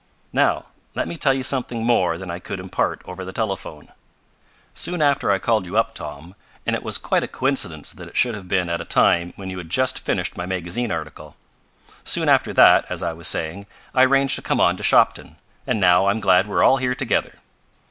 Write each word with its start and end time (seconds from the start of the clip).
Now 0.33 0.69
let 0.95 1.07
me 1.07 1.15
tell 1.15 1.35
you 1.35 1.43
something 1.43 1.83
more 1.85 2.17
than 2.17 2.31
I 2.31 2.39
could 2.39 2.59
impart 2.59 3.03
over 3.05 3.23
the 3.23 3.31
telephone. 3.31 3.89
"Soon 4.73 4.99
after 4.99 5.29
I 5.29 5.37
called 5.37 5.67
you 5.67 5.77
up, 5.77 5.93
Tom 5.93 6.33
and 6.65 6.75
it 6.75 6.81
was 6.81 6.97
quite 6.97 7.21
a 7.21 7.27
coincidence 7.27 7.91
that 7.91 8.07
it 8.07 8.17
should 8.17 8.33
have 8.33 8.47
been 8.47 8.67
at 8.67 8.81
a 8.81 8.83
time 8.83 9.31
when 9.35 9.51
you 9.51 9.59
had 9.59 9.69
just 9.69 9.99
finished 9.99 10.35
my 10.35 10.47
magazine 10.47 10.89
article. 10.91 11.35
Soon 12.03 12.29
after 12.29 12.51
that, 12.51 12.91
as 12.91 13.03
I 13.03 13.13
was 13.13 13.27
saying, 13.27 13.67
I 13.93 14.03
arranged 14.05 14.33
to 14.37 14.41
come 14.41 14.59
on 14.59 14.75
to 14.77 14.81
Shopton. 14.83 15.35
And 15.67 15.79
now 15.79 16.07
I'm 16.07 16.19
glad 16.19 16.47
we're 16.47 16.63
all 16.63 16.77
here 16.77 16.95
together. 16.95 17.35